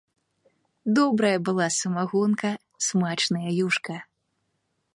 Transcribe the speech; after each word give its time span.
Добрая 0.99 1.33
была 1.49 1.67
самагонка, 1.79 2.49
смачная 2.87 3.51
юшка! 3.65 3.97